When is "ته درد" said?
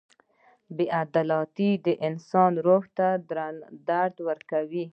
2.97-4.15